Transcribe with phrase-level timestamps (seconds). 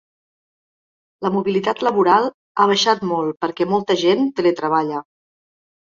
[1.25, 5.09] La mobilitat laboral ha baixat molt, perquè molta gent teletreballa.